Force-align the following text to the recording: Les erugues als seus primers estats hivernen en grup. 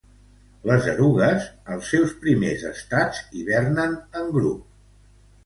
Les 0.69 0.87
erugues 0.93 1.45
als 1.75 1.91
seus 1.93 2.15
primers 2.23 2.65
estats 2.71 3.21
hivernen 3.43 3.95
en 4.23 4.35
grup. 4.41 4.67